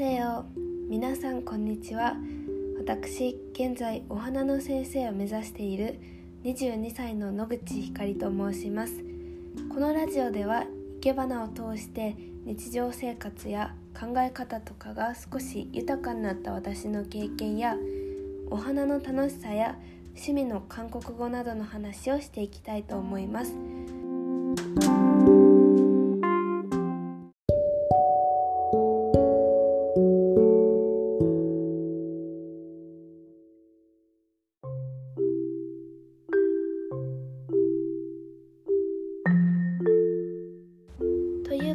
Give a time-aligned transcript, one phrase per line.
[0.00, 0.46] せよ
[0.88, 2.16] 皆さんこんにちは。
[2.78, 6.00] 私現在お花の先生を目指している
[6.42, 8.94] 22歳の野口ひかりと申します。
[9.68, 12.16] このラジオでは生け花を通して
[12.46, 17.76] 日常生活や考え方とかが少し豊かになった私の経験や
[18.48, 19.76] お花の楽しさや
[20.14, 23.52] 趣味の韓国語などの話をしていきたいと思います。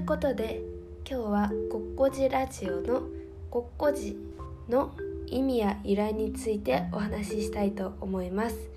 [0.05, 0.61] いうことで
[1.09, 3.01] 今日は「ごっこじラジオ」の
[3.49, 4.15] 「ごっこじ」
[4.69, 4.91] の
[5.25, 8.69] 意味や由来についてお話ししたいと思います。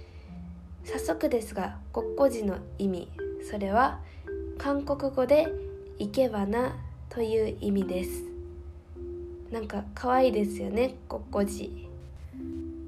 [0.84, 3.08] 早速ですが「ごっこじ」の意味
[3.42, 4.00] それは
[4.56, 5.52] 韓国語で
[6.00, 6.74] 「生け花」
[7.10, 8.24] という意味です。
[9.52, 11.90] なんか可愛いですよねごっこじ。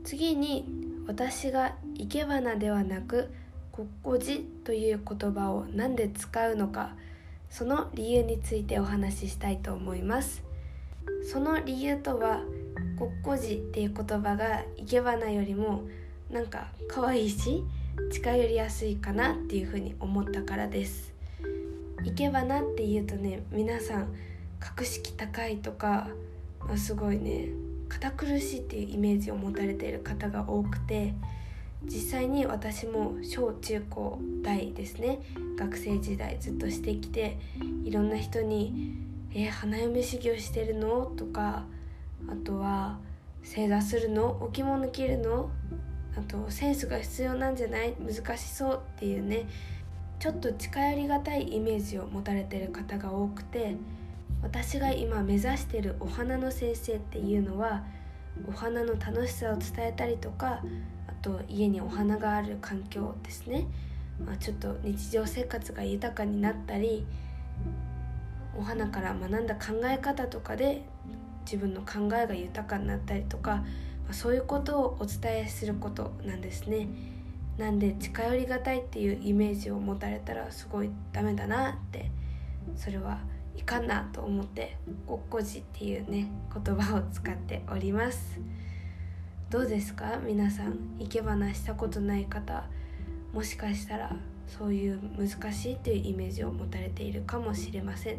[0.03, 0.65] 次に
[1.07, 3.29] 私が生け花ではなく
[3.71, 6.97] ごっこじという言葉を何で使うのか
[7.51, 10.43] その理由についてお話ししたいと思います。
[11.31, 12.43] その理由とは
[12.97, 15.83] 「ごっこじ」っていう言葉が生け花よりも
[16.31, 17.65] なんか可愛いし
[18.13, 21.13] 近寄りやすいかなっていうふうに思ったからです。
[22.05, 24.15] 生け花っていうとね皆さん
[24.59, 26.09] 格式高いとか、
[26.61, 27.49] まあ、すごいね
[27.89, 31.15] 堅苦しいっていうイメージを持たれている方が多くて
[31.85, 35.21] 実際に私も小中高大ですね
[35.59, 37.39] 学生時代ずっとしてきて
[37.85, 38.97] いろんな人に
[39.33, 41.65] 「えー、花嫁修行してるの?」とか
[42.29, 42.99] あとは
[43.43, 44.39] 「正座するの？
[44.43, 45.51] 置物着るの?」
[46.17, 47.95] あと「センスが必要なんじゃない？
[47.99, 49.47] 難しそう」っていうね
[50.19, 53.77] ちょっと近寄りがたいイメージを持たれてる方が多くて
[54.43, 57.85] 私が今目指してるお花の先生っていうのは
[58.49, 60.63] お花の楽しさを伝えたりとか
[61.07, 63.67] あと家にお花がある環境ですね、
[64.25, 67.07] まあ、ちょっと日常生活が豊かになったり
[68.57, 70.83] お花から学んだ考え方とかで
[71.45, 73.65] 自分の考えが豊かになったりとか、ま
[74.11, 76.89] あ、そういうことをお伝えすることなんですね。
[77.59, 82.11] なんで近寄りがたいっていうイメージを持たれたらすごいダメだなって
[82.75, 83.19] それは
[83.61, 88.41] いかんなと思って「ごっこじ」っていうね言葉を使っております。
[89.51, 90.19] どうですか？
[90.25, 92.65] 皆さん生け花したことない方
[93.35, 94.17] もしかしたら
[94.47, 98.19] そういう難しいというイメージを持たれているかもしれません。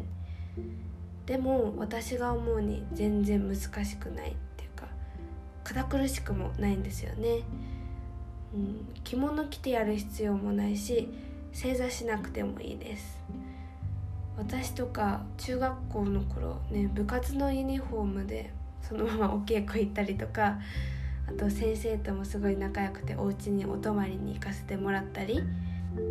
[1.26, 4.86] でも私が思うに全然難しくないっていうか
[5.64, 7.42] 堅苦しくもないんですよね、
[8.54, 11.08] うん、着物着てやる必要もないし
[11.52, 13.18] 正座しなくてもいいです。
[14.42, 20.58] 私とか中学校の頃ね部活のユニフォームでそのままお稽古行ったりとか
[21.28, 25.40] あと先生ともすごい仲良くてお家にお泊まりに行かせてもらったり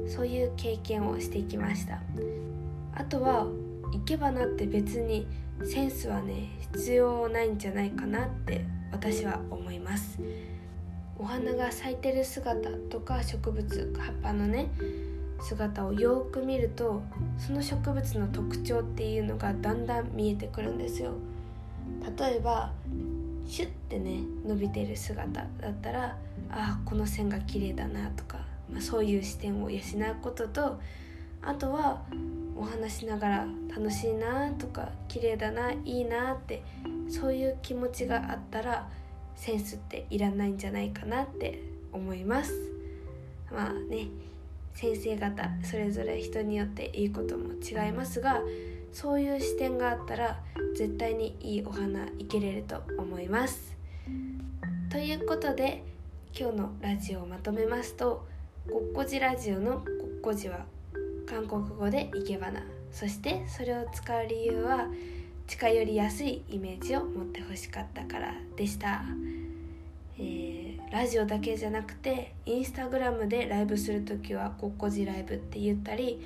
[0.08, 2.00] そういう経験をしてきました。
[2.96, 3.48] あとは
[3.92, 5.28] 生け花って別に
[5.66, 10.20] センスはね必要ないんじゃないかなって私は思います。
[11.20, 14.70] お花が咲いてる姿とか植物葉っぱのね
[15.42, 17.02] 姿をよく見ると
[17.38, 21.14] その植物の特徴っていうのがだんだん見えてくるんですよ。
[22.18, 22.72] 例えば
[23.48, 25.28] シュッてね伸びてる姿
[25.60, 26.18] だったら
[26.50, 28.40] あこの線が綺麗だなとか、
[28.72, 29.82] まあ、そういう視点を養う
[30.22, 30.80] ことと
[31.42, 32.02] あとは
[32.56, 36.64] お話しながら楽しいなとか綺麗だないいなって
[37.10, 38.88] そういう気持ちがあったら
[39.36, 42.54] センスっていらないんじゃないかなって思います。
[43.52, 44.08] まあね
[44.74, 48.42] 先生方それぞれ人によっていいことも違いますが
[48.92, 50.40] そういう視点があったら
[50.76, 53.78] 絶対にいいお花いけれると思います。
[54.90, 55.84] ということで
[56.38, 58.26] 今日のラジオをまとめますと
[58.70, 60.66] 「ごっこじラジオ」の「ごっこじ」は
[61.26, 62.62] 韓国語で生け花。
[62.92, 64.88] そしてそれを使う理由は
[65.48, 69.04] 近寄りやすいイメージを持ってほしかったからでした、
[70.18, 76.20] えー、ラジオだけじゃなくてインスタグラムでライブする時は「ごっこじライブ」って言ったり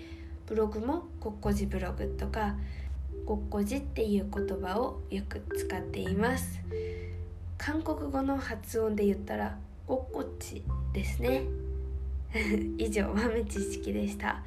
[0.47, 2.55] ブログも「ごっこじブログ」とか
[3.25, 6.59] 「ごっこじ」っていう言葉をよく使っています。
[7.57, 11.43] 韓国語の発音で言ったら「ごっこち」ですね。
[12.77, 14.43] 以上豆知識でした。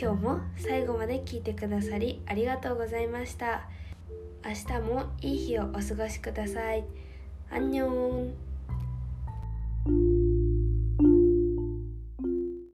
[0.00, 3.68] 今日も最後まで聞いてくださりありがとうございました。
[4.44, 6.84] 明日もいい日をお過ごしください。
[7.50, 8.49] アン。
[9.86, 10.29] you